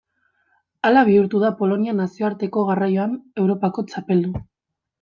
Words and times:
Hala 0.89 1.03
bihurtu 1.09 1.41
da 1.43 1.51
Polonia 1.59 1.93
nazioarteko 1.99 2.65
garraioan 2.73 3.17
Europako 3.45 3.87
txapeldun. 3.93 4.45